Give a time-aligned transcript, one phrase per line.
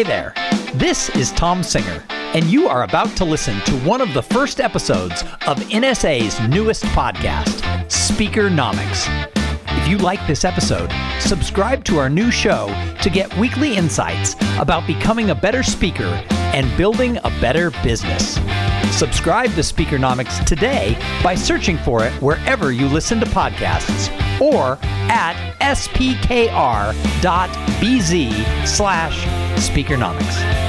[0.00, 0.32] Hey there,
[0.72, 4.58] this is Tom Singer, and you are about to listen to one of the first
[4.58, 9.06] episodes of NSA's newest podcast, Speakernomics.
[9.78, 10.90] If you like this episode,
[11.20, 12.68] subscribe to our new show
[13.02, 16.24] to get weekly insights about becoming a better speaker
[16.54, 18.36] and building a better business.
[18.96, 24.10] Subscribe to Speakernomics today by searching for it wherever you listen to podcasts
[24.40, 26.46] or at spkr.bz
[28.66, 29.24] slash
[29.56, 30.60] speakernomics.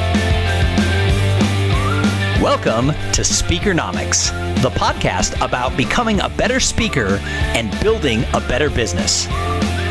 [2.41, 4.31] Welcome to Speakernomics,
[4.63, 7.19] the podcast about becoming a better speaker
[7.55, 9.27] and building a better business.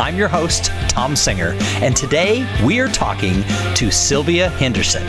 [0.01, 5.07] I'm your host, Tom Singer, and today we are talking to Sylvia Henderson.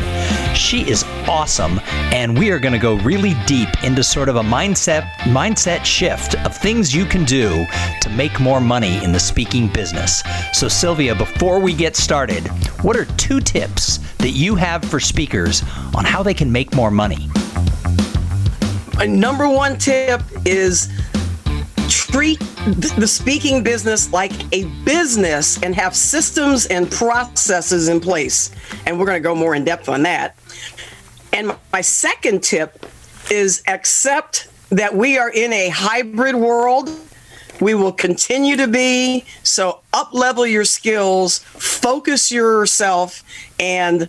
[0.54, 1.80] She is awesome,
[2.12, 6.36] and we are going to go really deep into sort of a mindset mindset shift
[6.44, 7.66] of things you can do
[8.02, 10.24] to make more money in the speaking business.
[10.52, 12.46] So Sylvia, before we get started,
[12.84, 15.64] what are two tips that you have for speakers
[15.96, 17.30] on how they can make more money?
[18.96, 20.90] My number one tip is
[21.92, 28.52] treat the speaking business like a business and have systems and processes in place.
[28.86, 30.36] And we're going to go more in depth on that.
[31.34, 32.86] And my second tip
[33.30, 36.90] is accept that we are in a hybrid world.
[37.60, 39.26] We will continue to be.
[39.44, 43.24] So up level your skills, focus yourself,
[43.60, 44.08] and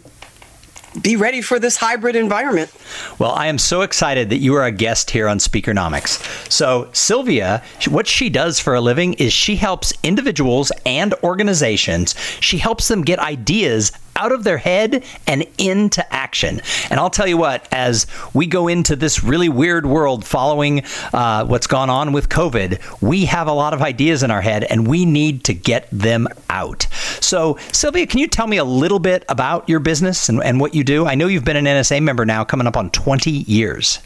[1.01, 2.71] be ready for this hybrid environment.
[3.19, 6.51] Well, I am so excited that you are a guest here on Speakernomics.
[6.51, 12.59] So, Sylvia, what she does for a living is she helps individuals and organizations, she
[12.59, 16.61] helps them get ideas out of their head and into action.
[16.91, 21.45] And I'll tell you what, as we go into this really weird world following uh,
[21.45, 24.87] what's gone on with COVID, we have a lot of ideas in our head and
[24.87, 26.87] we need to get them out.
[27.21, 30.73] So, Sylvia, can you tell me a little bit about your business and, and what
[30.73, 31.05] you do?
[31.05, 33.99] I know you've been an NSA member now coming up on 20 years.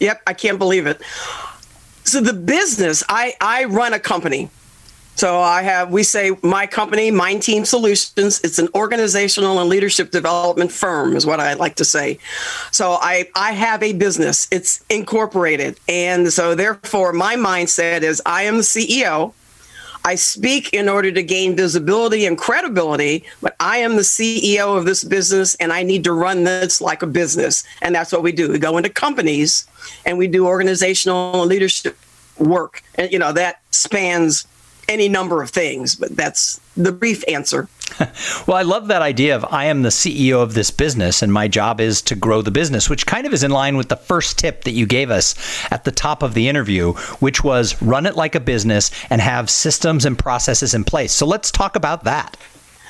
[0.00, 1.02] Yep, I can't believe it.
[2.04, 4.48] So the business, I, I run a company.
[5.20, 8.40] So I have, we say my company, Mind Team Solutions.
[8.42, 12.18] It's an organizational and leadership development firm, is what I like to say.
[12.70, 14.48] So I, I have a business.
[14.50, 19.34] It's incorporated, and so therefore my mindset is I am the CEO.
[20.06, 24.86] I speak in order to gain visibility and credibility, but I am the CEO of
[24.86, 27.62] this business and I need to run this like a business.
[27.82, 28.50] And that's what we do.
[28.50, 29.68] We go into companies
[30.06, 31.98] and we do organizational and leadership
[32.38, 32.82] work.
[32.94, 34.46] And, you know, that spans
[34.90, 37.68] any number of things, but that's the brief answer.
[38.46, 41.48] well, I love that idea of I am the CEO of this business and my
[41.48, 44.38] job is to grow the business, which kind of is in line with the first
[44.38, 45.34] tip that you gave us
[45.70, 49.48] at the top of the interview, which was run it like a business and have
[49.48, 51.12] systems and processes in place.
[51.12, 52.36] So let's talk about that.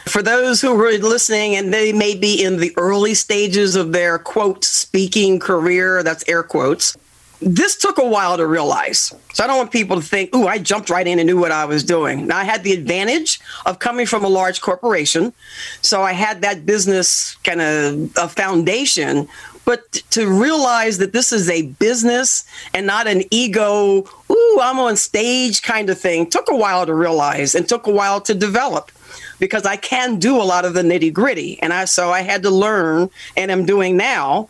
[0.06, 4.18] For those who are listening and they may be in the early stages of their
[4.18, 6.96] quote speaking career, that's air quotes,
[7.40, 9.14] this took a while to realize.
[9.32, 11.52] So I don't want people to think, ooh, I jumped right in and knew what
[11.52, 12.26] I was doing.
[12.26, 15.32] Now I had the advantage of coming from a large corporation.
[15.80, 19.28] So I had that business kind of a foundation.
[19.64, 24.96] But to realize that this is a business and not an ego, ooh, I'm on
[24.96, 28.90] stage kind of thing took a while to realize and took a while to develop
[29.38, 31.60] because I can do a lot of the nitty gritty.
[31.62, 34.48] And I so I had to learn and am doing now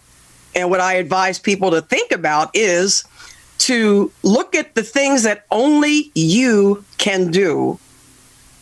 [0.54, 3.04] and what I advise people to think about is
[3.58, 7.78] to look at the things that only you can do.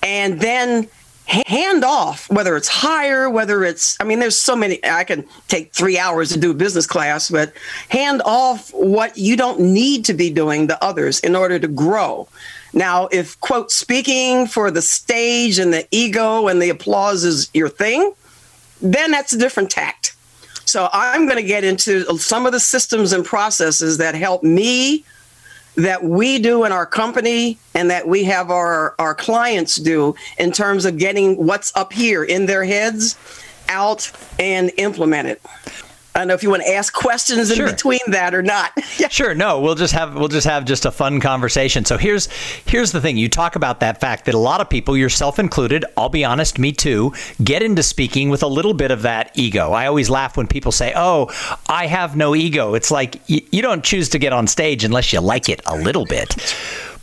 [0.03, 0.89] And then
[1.29, 5.71] hand off whether it's hire whether it's i mean there's so many i can take
[5.75, 7.53] three hours to do a business class but
[7.91, 12.27] hand off what you don't need to be doing to others in order to grow.
[12.73, 17.69] Now if quote speaking for the stage and the ego and the applause is your
[17.69, 18.15] thing
[18.81, 20.17] then that's a different tact
[20.69, 25.03] so I'm going to get into some of the systems and processes that help me,
[25.77, 30.53] that we do in our company, and that we have our, our clients do in
[30.53, 33.19] terms of getting what's up here in their heads
[33.69, 35.41] out and implement it.
[36.19, 38.73] I don't know if you want to ask questions in between that or not.
[38.99, 39.09] yeah.
[39.09, 39.35] Sure.
[39.35, 41.85] No, we'll just have we'll just have just a fun conversation.
[41.85, 42.27] So here's
[42.67, 43.17] here's the thing.
[43.17, 46.59] You talk about that fact that a lot of people, yourself included, I'll be honest,
[46.59, 47.13] me too,
[47.43, 49.73] get into speaking with a little bit of that ego.
[49.73, 51.31] I always laugh when people say, "Oh,
[51.69, 55.13] I have no ego." It's like y- you don't choose to get on stage unless
[55.13, 56.35] you like it a little bit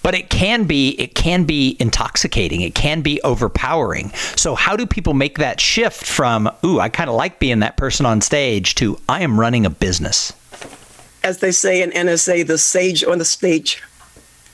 [0.05, 2.61] but it can be it can be intoxicating.
[2.61, 4.11] It can be overpowering.
[4.35, 7.75] So how do people make that shift from ooh i kind of like being that
[7.75, 10.31] person on stage to i am running a business
[11.23, 13.81] as they say in nsa the sage on the stage.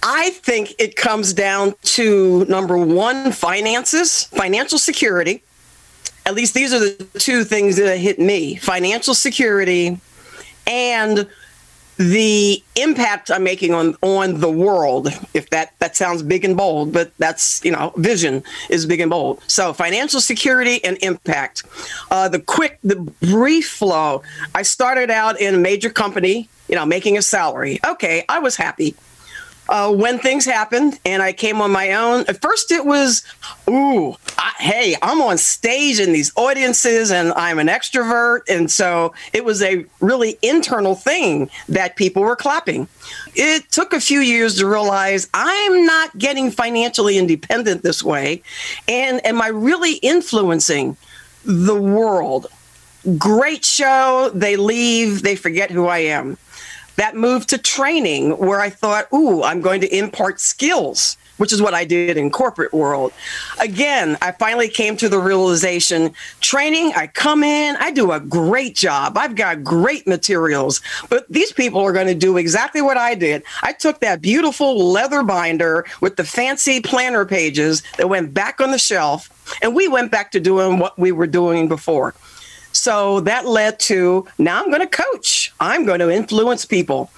[0.01, 5.43] I think it comes down to number one finances financial security.
[6.25, 9.99] At least these are the two things that hit me financial security
[10.65, 11.27] and
[12.09, 16.91] the impact I'm making on on the world, if that that sounds big and bold,
[16.91, 19.41] but that's you know vision is big and bold.
[19.47, 21.63] So financial security and impact.
[22.09, 24.23] Uh, the quick, the brief flow.
[24.55, 27.79] I started out in a major company, you know, making a salary.
[27.85, 28.95] Okay, I was happy
[29.71, 33.23] uh, when things happened and I came on my own, at first it was,
[33.69, 38.41] ooh, I, hey, I'm on stage in these audiences and I'm an extrovert.
[38.49, 42.89] And so it was a really internal thing that people were clapping.
[43.33, 48.43] It took a few years to realize I'm not getting financially independent this way.
[48.89, 50.97] And am I really influencing
[51.45, 52.47] the world?
[53.17, 54.31] Great show.
[54.33, 56.37] They leave, they forget who I am
[57.01, 61.59] that moved to training where I thought, ooh, I'm going to impart skills, which is
[61.59, 63.11] what I did in corporate world.
[63.59, 68.75] Again, I finally came to the realization training, I come in, I do a great
[68.75, 69.17] job.
[69.17, 73.41] I've got great materials, but these people are going to do exactly what I did.
[73.63, 78.69] I took that beautiful leather binder with the fancy planner pages that went back on
[78.69, 82.13] the shelf, and we went back to doing what we were doing before.
[82.71, 85.53] So that led to now I'm going to coach.
[85.59, 87.11] I'm going to influence people.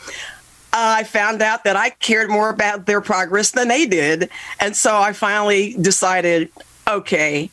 [0.76, 4.30] I found out that I cared more about their progress than they did.
[4.60, 6.50] And so I finally decided
[6.88, 7.50] okay,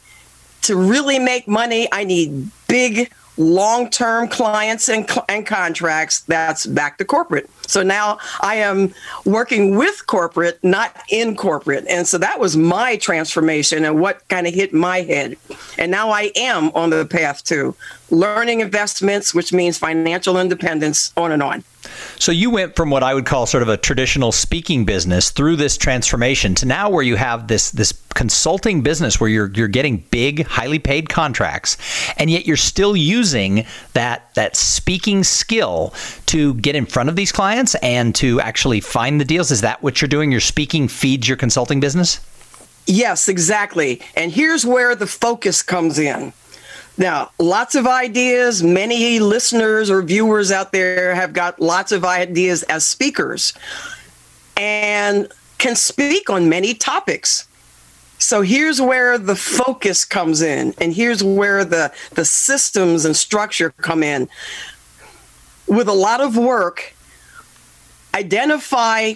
[0.63, 7.05] to really make money, I need big long-term clients and, and contracts that's back to
[7.05, 7.49] corporate.
[7.67, 8.95] So now i am
[9.25, 11.87] working with corporate not in corporate.
[11.89, 15.37] And so that was my transformation and what kind of hit my head.
[15.79, 17.75] And now i am on the path to
[18.11, 21.65] learning investments which means financial independence on and on
[22.19, 25.57] so you went from what I would call sort of a traditional speaking business through
[25.57, 29.99] this transformation to now where you have this this consulting business where you're you're getting
[30.11, 31.77] big, highly paid contracts,
[32.17, 35.95] and yet you're still using that that speaking skill
[36.27, 39.51] to get in front of these clients and to actually find the deals.
[39.51, 40.31] Is that what you're doing?
[40.31, 42.21] Your speaking feeds your consulting business?
[42.87, 44.01] Yes, exactly.
[44.17, 46.33] And here's where the focus comes in.
[47.01, 48.63] Now, lots of ideas.
[48.63, 53.55] Many listeners or viewers out there have got lots of ideas as speakers
[54.55, 55.27] and
[55.57, 57.49] can speak on many topics.
[58.19, 63.71] So here's where the focus comes in, and here's where the, the systems and structure
[63.71, 64.29] come in.
[65.67, 66.93] With a lot of work,
[68.15, 69.15] identify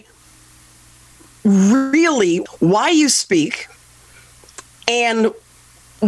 [1.45, 3.67] really why you speak
[4.89, 5.35] and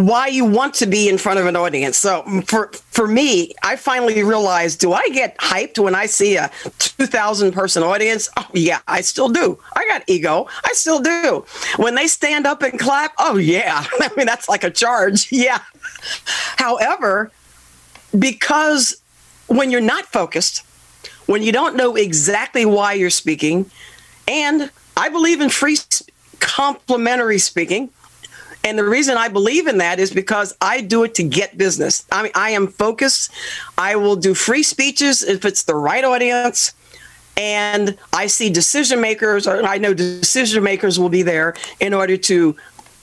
[0.04, 1.96] why you want to be in front of an audience.
[1.96, 6.36] So mm, for for me, I finally realized: Do I get hyped when I see
[6.36, 8.28] a two thousand person audience?
[8.36, 9.58] Oh yeah, I still do.
[9.74, 10.46] I got ego.
[10.64, 11.44] I still do.
[11.76, 13.84] When they stand up and clap, oh yeah.
[14.00, 15.32] I mean that's like a charge.
[15.36, 15.60] Yeah.
[16.56, 17.30] However,
[18.18, 19.00] because
[19.48, 20.64] when you're not focused,
[21.26, 23.70] when you don't know exactly why you're speaking,
[24.26, 25.76] and I believe in free
[26.40, 27.90] complimentary speaking
[28.66, 32.04] and the reason I believe in that is because I do it to get business.
[32.10, 33.30] I mean, I am focused.
[33.78, 36.74] I will do free speeches if it's the right audience.
[37.36, 42.16] And I see decision makers, or I know decision makers will be there in order
[42.16, 42.56] to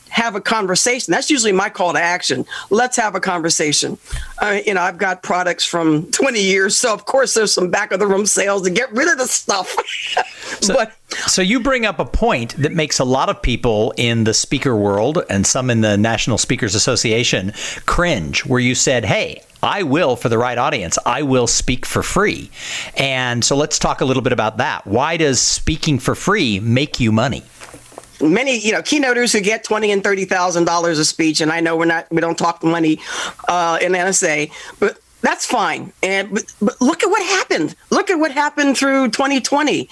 [0.10, 1.12] have a conversation.
[1.12, 2.46] That's usually my call to action.
[2.70, 3.98] Let's have a conversation.
[4.40, 7.94] Uh, you know, I've got products from 20 years, so of course there's some back
[7.94, 9.74] of the room sales to get rid of the stuff.
[10.64, 10.94] so, but
[11.28, 14.76] so you bring up a point that makes a lot of people in the speaker
[14.76, 17.54] world and some in the National Speakers Association
[17.86, 22.04] cringe, where you said, "Hey, I will, for the right audience, I will speak for
[22.04, 22.52] free.
[22.98, 24.86] And so let's talk a little bit about that.
[24.86, 27.44] Why does speaking for free make you money?
[28.22, 31.60] many you know keynoters who get twenty and thirty thousand dollars a speech, and I
[31.60, 33.00] know we're not we don't talk money
[33.48, 35.92] uh, in NSA, but that's fine.
[36.02, 37.76] And but, but look at what happened.
[37.90, 39.90] Look at what happened through 2020.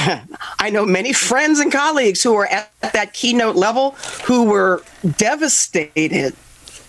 [0.58, 3.92] I know many friends and colleagues who are at that keynote level
[4.24, 4.82] who were
[5.16, 6.34] devastated.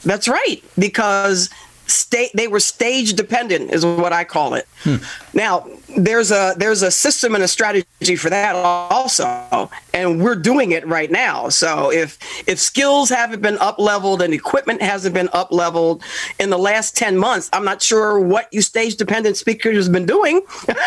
[0.04, 1.50] That's right, because
[1.92, 4.68] state they were stage dependent is what I call it.
[4.84, 4.98] Hmm.
[5.34, 5.68] Now
[5.98, 10.86] there's a there's a system and a strategy for that also, and we're doing it
[10.88, 11.50] right now.
[11.50, 12.18] So if
[12.48, 16.04] if skills haven't been up leveled and equipment hasn't been up leveled
[16.40, 20.06] in the last ten months, I'm not sure what you stage dependent speakers have been
[20.06, 20.42] doing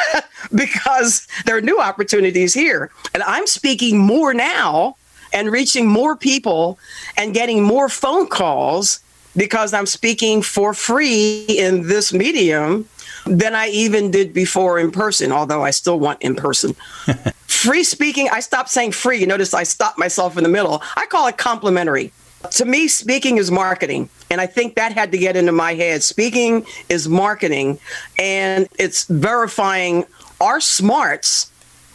[0.54, 4.96] because there are new opportunities here, and I'm speaking more now
[5.32, 6.78] and reaching more people
[7.16, 9.00] and getting more phone calls
[9.36, 12.88] because I'm speaking for free in this medium
[13.26, 16.74] than I even did before in person, although I still want in person.
[17.46, 19.18] free speaking, I stopped saying free.
[19.18, 20.82] You notice I stopped myself in the middle.
[20.96, 22.12] I call it complimentary.
[22.50, 24.10] To me, speaking is marketing.
[24.30, 26.02] And I think that had to get into my head.
[26.02, 27.78] Speaking is marketing,
[28.18, 30.04] and it's verifying
[30.40, 31.50] our smarts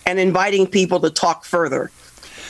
[0.05, 1.91] and inviting people to talk further.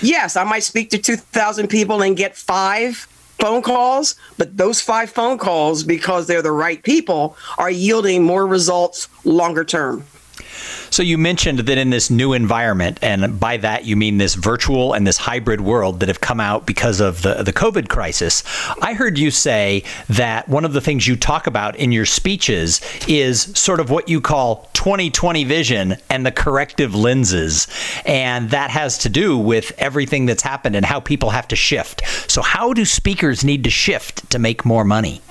[0.02, 3.08] Yes, I might speak to 2,000 people and get five
[3.40, 8.46] phone calls, but those five phone calls, because they're the right people, are yielding more
[8.46, 10.06] results longer term.
[10.90, 14.94] So you mentioned that in this new environment, and by that you mean this virtual
[14.94, 18.44] and this hybrid world that have come out because of the, the COVID crisis.
[18.82, 22.82] I heard you say that one of the things you talk about in your speeches
[23.08, 27.68] is sort of what you call 2020 vision and the corrective lenses.
[28.06, 32.02] And that has to do with everything that's happened and how people have to shift.
[32.30, 35.22] So, how do speakers need to shift to make more money?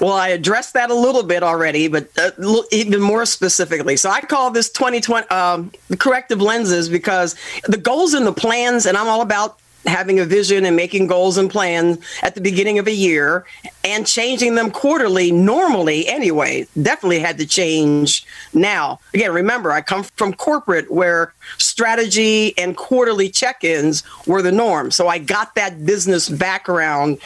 [0.00, 2.30] Well, I addressed that a little bit already, but uh,
[2.70, 3.96] even more specifically.
[3.96, 7.34] So I call this 2020 um, corrective lenses because
[7.66, 11.38] the goals and the plans, and I'm all about having a vision and making goals
[11.38, 13.44] and plans at the beginning of a year
[13.84, 16.66] and changing them quarterly normally anyway.
[16.80, 19.00] Definitely had to change now.
[19.14, 24.90] Again remember i come from corporate where strategy and quarterly check-ins were the norm.
[24.90, 27.18] So i got that business background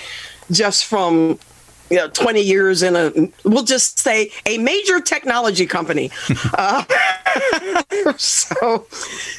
[0.50, 1.38] just from
[1.93, 3.13] you know 20 years in a
[3.45, 6.11] we'll just say a major technology company
[6.55, 6.85] uh,
[8.17, 8.87] so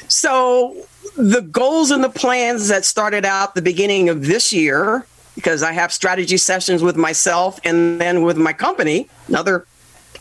[0.06, 5.64] so the goals and the plans that started out the beginning of this year because
[5.64, 9.66] i have strategy sessions with myself and then with my company another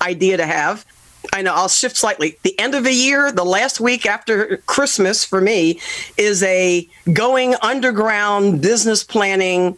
[0.02, 0.86] idea to have
[1.32, 2.38] I know I'll shift slightly.
[2.44, 5.80] The end of the year, the last week after Christmas for me
[6.18, 9.78] is a going underground business planning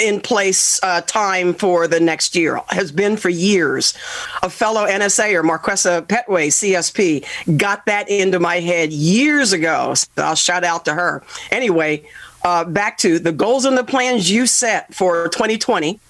[0.00, 3.94] in place uh, time for the next year, has been for years.
[4.42, 9.94] A fellow NSA or Marquesa Petway, CSP, got that into my head years ago.
[9.94, 11.22] So I'll shout out to her.
[11.50, 12.06] Anyway,
[12.42, 16.00] uh, back to the goals and the plans you set for 2020.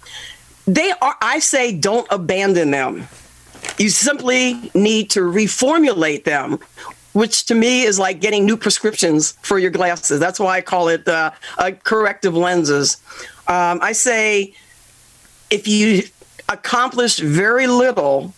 [0.67, 3.09] They are, I say, don't abandon them.
[3.79, 6.61] You simply need to reformulate them
[7.13, 10.21] which to me is like getting new prescriptions for your glasses.
[10.21, 12.99] That's why I call it uh, uh, corrective lenses.
[13.51, 14.55] Um, I say
[15.51, 16.05] if you
[16.49, 18.33] accomplish very little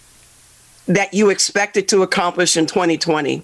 [0.86, 3.42] that you expected to accomplish in 2020,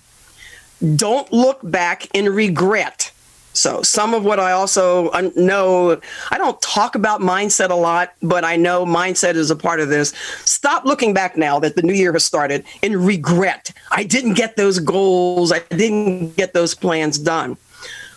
[0.96, 3.12] don't look back in regret.
[3.52, 8.44] So, some of what I also know, I don't talk about mindset a lot, but
[8.44, 10.14] I know mindset is a part of this.
[10.46, 13.72] Stop looking back now that the new year has started in regret.
[13.90, 17.58] I didn't get those goals, I didn't get those plans done.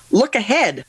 [0.10, 0.86] Look ahead,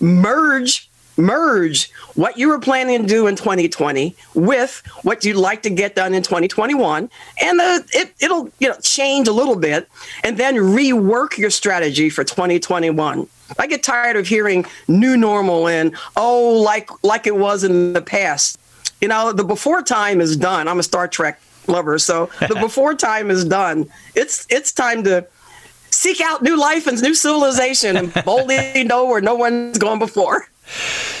[0.00, 0.87] merge
[1.18, 5.94] merge what you were planning to do in 2020 with what you'd like to get
[5.94, 7.10] done in 2021
[7.42, 9.88] and the, it, it'll you know change a little bit
[10.22, 13.26] and then rework your strategy for 2021
[13.58, 18.02] i get tired of hearing new normal and oh like like it was in the
[18.02, 18.58] past.
[19.00, 20.68] You know the before time is done.
[20.68, 23.90] I'm a star trek lover so the before time is done.
[24.14, 25.26] It's it's time to
[25.90, 30.48] seek out new life and new civilization and boldly know where no one's gone before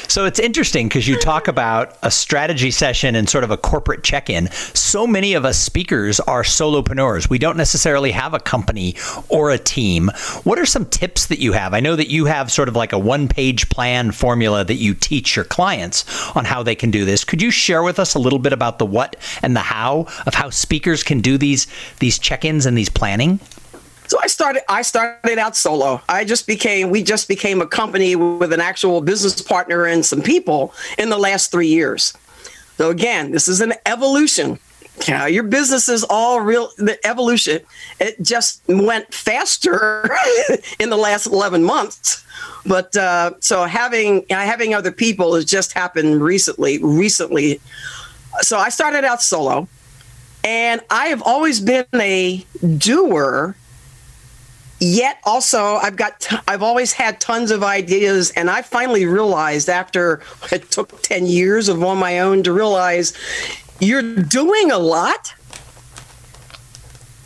[0.08, 4.02] so it's interesting because you talk about a strategy session and sort of a corporate
[4.02, 4.50] check in.
[4.74, 7.30] So many of us speakers are solopreneurs.
[7.30, 8.96] We don't necessarily have a company
[9.28, 10.10] or a team.
[10.44, 11.74] What are some tips that you have?
[11.74, 14.94] I know that you have sort of like a one page plan formula that you
[14.94, 16.04] teach your clients
[16.36, 17.24] on how they can do this.
[17.24, 20.34] Could you share with us a little bit about the what and the how of
[20.34, 21.66] how speakers can do these
[22.00, 23.40] these check ins and these planning?
[24.08, 26.00] So I started I started out solo.
[26.08, 30.22] I just became we just became a company with an actual business partner and some
[30.22, 32.14] people in the last 3 years.
[32.78, 34.58] So again, this is an evolution.
[35.06, 37.60] Yeah, your business is all real the evolution.
[38.00, 40.10] It just went faster
[40.80, 42.24] in the last 11 months.
[42.64, 47.60] But uh, so having having other people has just happened recently recently.
[48.40, 49.68] So I started out solo
[50.44, 52.44] and I have always been a
[52.78, 53.54] doer
[54.80, 59.68] yet also i've got t- i've always had tons of ideas and i finally realized
[59.68, 60.20] after
[60.52, 63.12] it took 10 years of on my own to realize
[63.80, 65.34] you're doing a lot?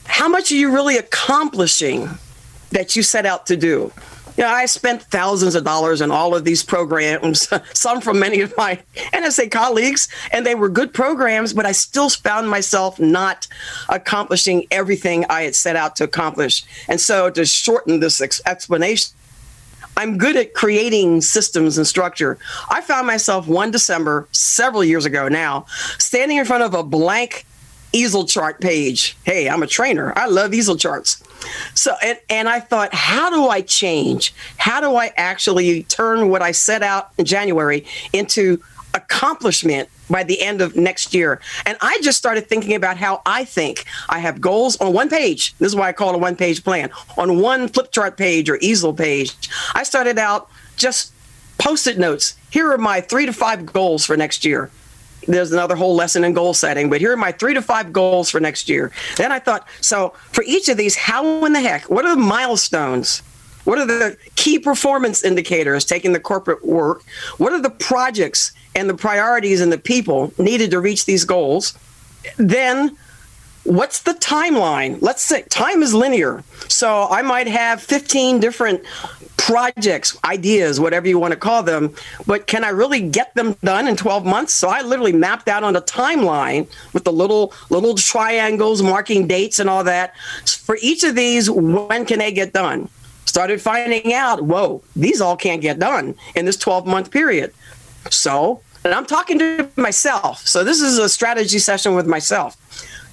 [0.05, 2.09] How much are you really accomplishing
[2.71, 3.93] that you set out to do
[4.37, 8.41] you know, I spent thousands of dollars in all of these programs, some from many
[8.41, 8.79] of my
[9.13, 13.47] NSA colleagues, and they were good programs, but I still found myself not
[13.89, 16.65] accomplishing everything I had set out to accomplish.
[16.89, 19.15] And so, to shorten this ex- explanation,
[19.97, 22.39] I'm good at creating systems and structure.
[22.71, 25.67] I found myself one December, several years ago now,
[25.99, 27.45] standing in front of a blank
[27.93, 29.17] easel chart page.
[29.25, 30.13] Hey, I'm a trainer.
[30.17, 31.23] I love easel charts.
[31.75, 34.35] So, and, and I thought, how do I change?
[34.59, 38.63] How do I actually turn what I set out in January into
[38.95, 41.41] accomplishment by the end of next year.
[41.65, 43.85] And I just started thinking about how I think.
[44.09, 45.57] I have goals on one page.
[45.59, 46.91] This is why I call it a one page plan.
[47.17, 49.35] On one flip chart page or easel page,
[49.75, 51.13] I started out just
[51.59, 52.35] post it notes.
[52.51, 54.71] Here are my three to five goals for next year.
[55.27, 58.31] There's another whole lesson in goal setting, but here are my three to five goals
[58.31, 58.91] for next year.
[59.17, 62.21] Then I thought, so for each of these, how in the heck, what are the
[62.21, 63.23] milestones?
[63.65, 67.05] What are the key performance indicators taking the corporate work?
[67.39, 71.79] What are the projects and the priorities and the people needed to reach these goals,
[72.37, 72.97] then
[73.65, 74.99] what's the timeline?
[75.01, 76.43] Let's say time is linear.
[76.69, 78.83] So I might have 15 different
[79.37, 81.95] projects, ideas, whatever you want to call them,
[82.27, 84.55] but can I really get them done in 12 months?
[84.55, 89.59] So I literally mapped out on a timeline with the little little triangles marking dates
[89.59, 90.15] and all that.
[90.47, 92.89] For each of these, when can they get done?
[93.25, 97.53] Started finding out, whoa, these all can't get done in this 12 month period.
[98.11, 100.47] So, and I'm talking to myself.
[100.47, 102.57] So this is a strategy session with myself.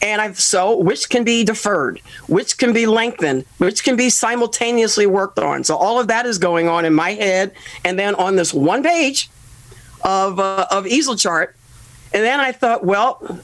[0.02, 5.06] And I've so which can be deferred, which can be lengthened, which can be simultaneously
[5.06, 5.64] worked on.
[5.64, 7.54] So all of that is going on in my head,
[7.84, 9.30] and then on this one page
[10.04, 11.56] of uh, of easel chart.
[12.14, 13.40] And then I thought, well,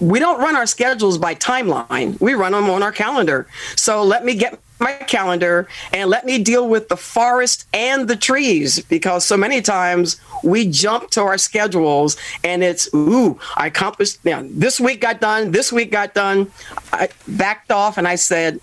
[0.00, 2.20] we don't run our schedules by timeline.
[2.20, 3.46] We run them on our calendar.
[3.76, 8.16] So let me get my calendar and let me deal with the forest and the
[8.16, 14.18] trees because so many times we jump to our schedules and it's ooh i accomplished
[14.24, 16.50] you know, this week got done this week got done.
[16.92, 18.60] I backed off and i said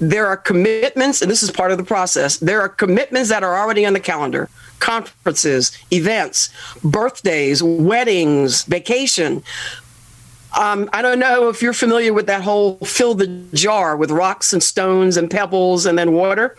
[0.00, 3.56] there are commitments and this is part of the process there are commitments that are
[3.56, 4.48] already on the calendar.
[4.80, 6.48] Conferences events
[6.82, 9.42] birthdays weddings vacation
[10.58, 14.52] um, I don't know if you're familiar with that whole fill the jar with rocks
[14.52, 16.56] and stones and pebbles and then water.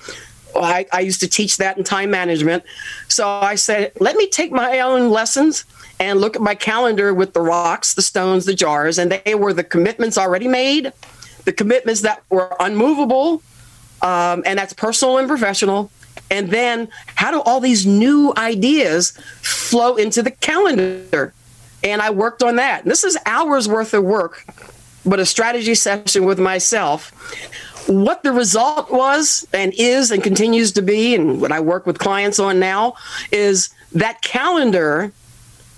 [0.56, 2.64] I, I used to teach that in time management.
[3.08, 5.66] So I said, let me take my own lessons
[6.00, 9.54] and look at my calendar with the rocks, the stones, the jars, and they were
[9.54, 10.92] the commitments already made,
[11.46, 13.42] the commitments that were unmovable,
[14.02, 15.92] um, and that's personal and professional.
[16.30, 19.12] And then how do all these new ideas
[19.42, 21.34] flow into the calendar?
[21.84, 22.86] And I worked on that.
[22.86, 24.46] This is hours worth of work,
[25.06, 27.12] but a strategy session with myself.
[27.88, 31.98] What the result was and is and continues to be, and what I work with
[31.98, 32.96] clients on now,
[33.32, 35.12] is that calendar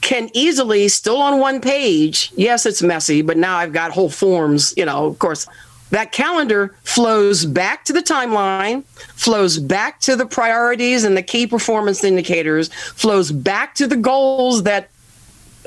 [0.01, 4.73] can easily, still on one page, yes, it's messy, but now I've got whole forms,
[4.75, 5.47] you know, of course.
[5.91, 8.83] That calendar flows back to the timeline,
[9.15, 14.63] flows back to the priorities and the key performance indicators, flows back to the goals
[14.63, 14.89] that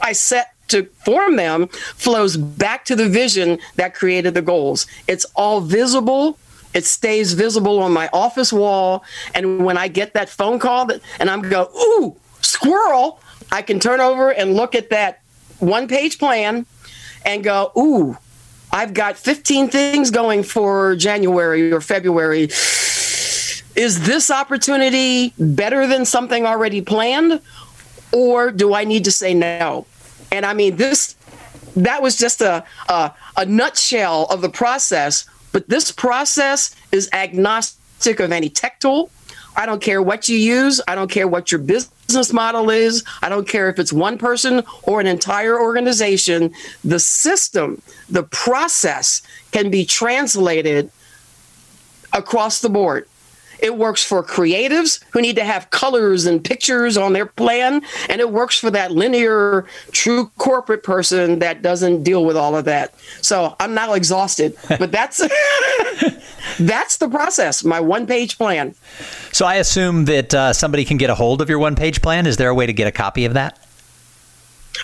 [0.03, 4.87] I set to form them flows back to the vision that created the goals.
[5.07, 6.39] It's all visible.
[6.75, 9.05] It stays visible on my office wall.
[9.35, 13.81] And when I get that phone call that, and I'm go, ooh, squirrel, I can
[13.81, 15.21] turn over and look at that
[15.59, 16.67] one page plan
[17.25, 18.17] and go, ooh,
[18.73, 22.51] I've got 15 things going for January or February.
[23.77, 27.41] Is this opportunity better than something already planned?
[28.13, 29.87] Or do I need to say no?
[30.33, 31.17] And I mean, this
[31.77, 35.27] that was just a, a, a nutshell of the process.
[35.53, 39.11] But this process is agnostic of any tech tool.
[39.57, 40.81] I don't care what you use.
[40.87, 43.05] I don't care what your business model is.
[43.23, 46.53] I don't care if it's one person or an entire organization.
[46.85, 50.91] The system, the process can be translated
[52.13, 53.09] across the board.
[53.59, 57.83] It works for creatives who need to have colors and pictures on their plan.
[58.09, 62.65] And it works for that linear, true corporate person that doesn't deal with all of
[62.67, 62.95] that.
[63.23, 65.23] So I'm now exhausted, but that's.
[66.59, 68.75] that's the process, my one page plan.
[69.33, 72.27] So I assume that uh, somebody can get a hold of your one page plan.
[72.27, 73.59] Is there a way to get a copy of that?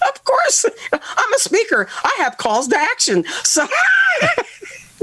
[0.09, 0.67] Of course.
[0.93, 1.89] I'm a speaker.
[2.03, 3.25] I have calls to action.
[3.43, 3.67] So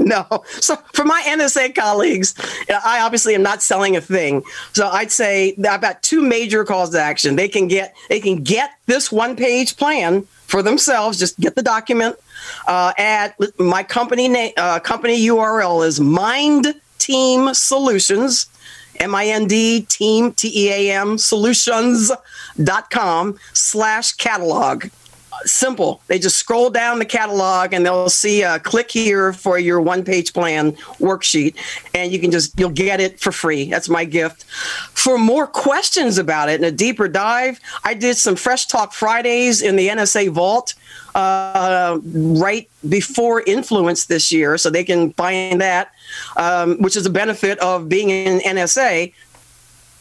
[0.00, 0.26] no.
[0.60, 2.34] So for my NSA colleagues,
[2.70, 4.42] I obviously am not selling a thing.
[4.72, 7.36] So I'd say I've got two major calls to action.
[7.36, 11.18] They can get they can get this one page plan for themselves.
[11.18, 12.16] Just get the document.
[12.66, 18.46] Uh, at my company name, uh, company URL is Mind Team Solutions.
[18.98, 24.86] M-I-N-D team T-E-A-M solutions.com slash catalog
[25.44, 26.02] simple.
[26.06, 30.04] They just scroll down the catalog and they'll see a click here for your one
[30.04, 31.56] page plan worksheet.
[31.94, 33.70] And you can just, you'll get it for free.
[33.70, 34.44] That's my gift.
[34.44, 39.62] For more questions about it and a deeper dive, I did some Fresh Talk Fridays
[39.62, 40.74] in the NSA Vault
[41.14, 44.58] uh, right before Influence this year.
[44.58, 45.92] So they can find that,
[46.36, 49.12] um, which is a benefit of being in NSA.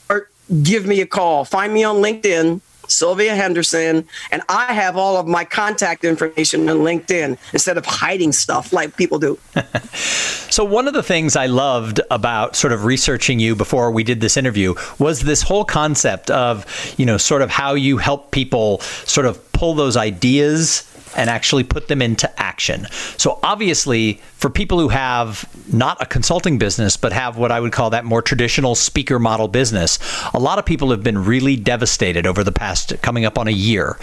[0.10, 0.30] Or
[0.64, 1.46] give me a call.
[1.46, 6.78] Find me on LinkedIn Sylvia Henderson, and I have all of my contact information on
[6.78, 9.38] LinkedIn instead of hiding stuff like people do.
[9.94, 14.22] so, one of the things I loved about sort of researching you before we did
[14.22, 16.66] this interview was this whole concept of,
[16.98, 20.86] you know, sort of how you help people sort of pull those ideas
[21.18, 22.88] and actually put them into action.
[23.18, 27.74] So, obviously, for people who have not a consulting business, but have what I would
[27.74, 30.00] call that more traditional speaker model business,
[30.34, 33.52] a lot of people have been really devastated over the past coming up on a
[33.52, 33.98] year.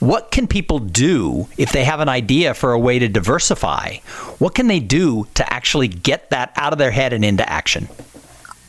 [0.00, 3.98] What can people do if they have an idea for a way to diversify?
[4.38, 7.88] What can they do to actually get that out of their head and into action?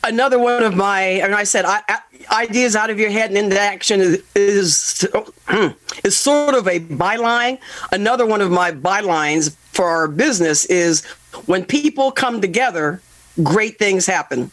[0.08, 1.98] Another one of my, and I said, I, I
[2.44, 5.08] ideas out of your head and into action is, is,
[6.04, 7.58] is sort of a byline.
[7.92, 11.04] Another one of my bylines for our business is
[11.44, 13.02] when people come together,
[13.42, 14.50] great things happen.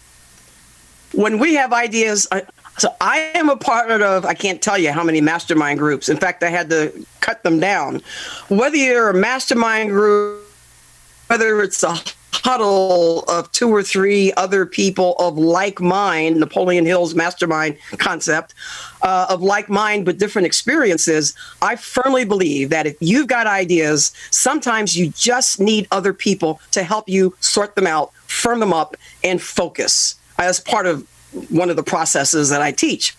[1.14, 2.28] When we have ideas,
[2.78, 6.10] so I am a part of, I can't tell you how many mastermind groups.
[6.10, 8.02] In fact, I had to cut them down.
[8.50, 10.44] Whether you're a mastermind group,
[11.28, 11.98] whether it's a
[12.44, 18.54] huddle of two or three other people of like mind, Napoleon Hill's mastermind concept,
[19.02, 24.14] uh, of like mind but different experiences, I firmly believe that if you've got ideas,
[24.32, 28.96] sometimes you just need other people to help you sort them out, firm them up,
[29.24, 31.08] and focus as part of
[31.50, 33.16] one of the processes that I teach.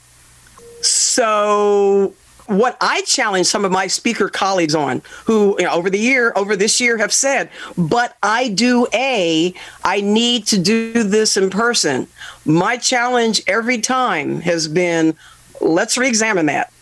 [0.83, 2.15] So
[2.47, 6.33] what I challenge some of my speaker colleagues on, who you know, over the year,
[6.37, 9.55] over this year, have said, "But I do a,
[9.85, 12.07] I need to do this in person."
[12.45, 15.15] My challenge every time has been,
[15.61, 16.73] let's re-examine that.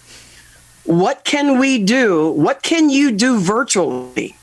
[0.85, 2.31] What can we do?
[2.33, 4.37] What can you do virtually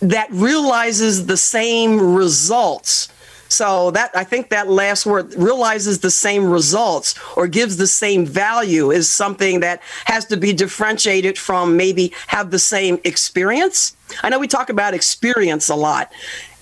[0.00, 3.08] that realizes the same results?
[3.48, 8.26] So that I think that last word realizes the same results or gives the same
[8.26, 13.96] value is something that has to be differentiated from maybe have the same experience.
[14.22, 16.10] I know we talk about experience a lot,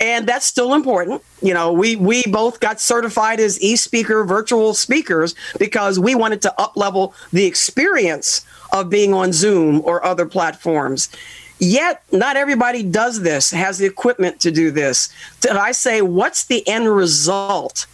[0.01, 1.23] and that's still important.
[1.43, 6.61] You know, we we both got certified as e-speaker virtual speakers because we wanted to
[6.61, 11.09] up level the experience of being on Zoom or other platforms.
[11.59, 15.09] Yet, not everybody does this, has the equipment to do this.
[15.51, 17.87] I say, what's the end result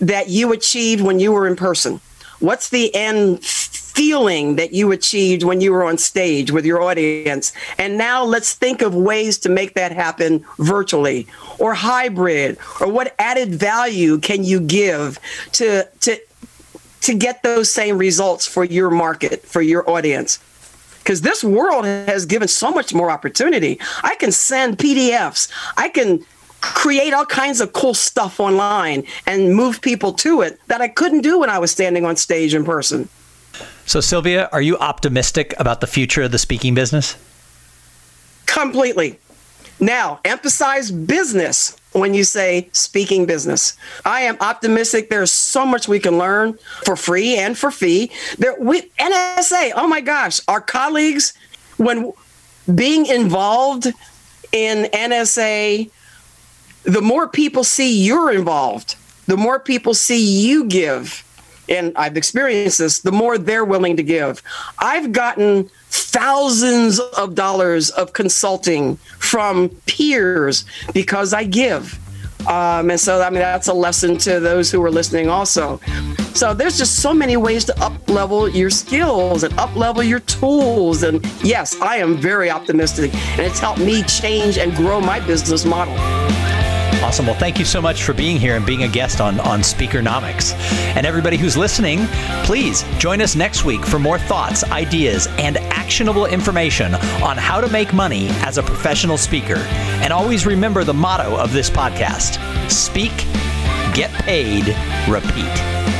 [0.00, 2.00] that you achieved when you were in person?
[2.38, 7.52] What's the end feeling that you achieved when you were on stage with your audience?
[7.78, 11.26] And now let's think of ways to make that happen virtually
[11.58, 15.18] or hybrid, or what added value can you give
[15.52, 16.18] to, to,
[17.02, 20.38] to get those same results for your market, for your audience?
[21.00, 23.80] Because this world has given so much more opportunity.
[24.02, 25.50] I can send PDFs.
[25.76, 26.24] I can
[26.60, 31.22] create all kinds of cool stuff online and move people to it that I couldn't
[31.22, 33.08] do when I was standing on stage in person.
[33.86, 37.16] So, Sylvia, are you optimistic about the future of the speaking business?
[38.46, 39.18] Completely.
[39.80, 43.76] Now, emphasize business when you say speaking business.
[44.04, 45.10] I am optimistic.
[45.10, 48.10] There's so much we can learn for free and for fee.
[48.38, 51.32] There, we, NSA, oh my gosh, our colleagues,
[51.76, 52.12] when
[52.72, 53.86] being involved
[54.52, 55.90] in NSA,
[56.84, 61.24] the more people see you're involved, the more people see you give.
[61.70, 64.42] And I've experienced this, the more they're willing to give.
[64.78, 71.98] I've gotten thousands of dollars of consulting from peers because I give.
[72.46, 75.78] Um, and so, I mean, that's a lesson to those who are listening also.
[76.34, 80.20] So there's just so many ways to up level your skills and up level your
[80.20, 81.02] tools.
[81.02, 85.64] And yes, I am very optimistic and it's helped me change and grow my business
[85.64, 85.94] model.
[87.02, 87.26] Awesome.
[87.26, 90.52] Well, thank you so much for being here and being a guest on, on Speakernomics.
[90.94, 92.06] And everybody who's listening,
[92.44, 97.68] please join us next week for more thoughts, ideas, and actionable information on how to
[97.68, 99.56] make money as a professional speaker.
[100.02, 102.38] And always remember the motto of this podcast
[102.70, 103.16] speak,
[103.94, 104.76] get paid,
[105.08, 105.99] repeat.